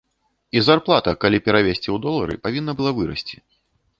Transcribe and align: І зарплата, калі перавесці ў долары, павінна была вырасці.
І 0.59 0.61
зарплата, 0.67 1.11
калі 1.25 1.41
перавесці 1.47 1.85
ў 1.85 1.97
долары, 2.05 2.35
павінна 2.47 2.71
была 2.79 2.91
вырасці. 3.01 3.37